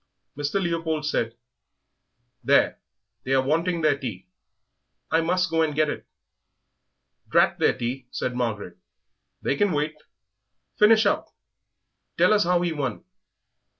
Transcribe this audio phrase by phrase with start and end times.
[0.35, 0.59] Mr.
[0.59, 1.35] Leopold said,
[2.43, 2.79] "There,
[3.23, 4.29] they are wanting their tea;
[5.11, 6.07] I must go and get it."
[7.29, 8.79] "Drat their tea," said Margaret;
[9.43, 9.93] "they can wait.
[10.79, 11.27] Finish up;
[12.17, 13.03] tell us how he won."